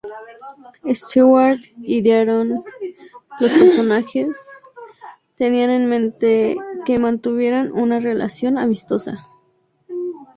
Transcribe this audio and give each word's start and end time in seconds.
Stewart 0.95 1.59
idearon 1.87 2.63
los 3.39 3.51
personajes, 3.51 4.35
tenían 5.35 5.69
en 5.69 5.85
mente 5.89 6.57
que 6.85 6.97
mantuvieran 6.97 7.71
una 7.71 7.99
relación 7.99 8.57
amistosa. 8.57 9.27